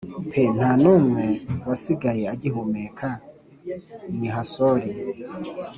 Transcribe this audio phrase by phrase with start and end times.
[0.31, 1.25] Pe nta n umwe
[1.67, 3.09] wasigaye agihumeka
[4.17, 4.89] n i hasori